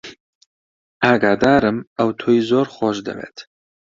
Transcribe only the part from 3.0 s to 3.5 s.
دەوێت.